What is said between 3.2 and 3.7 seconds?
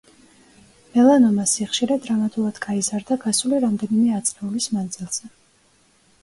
გასული